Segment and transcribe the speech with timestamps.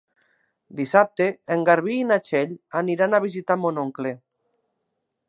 [0.79, 1.27] Dissabte
[1.57, 4.15] en Garbí i na Txell aniran a visitar mon oncle.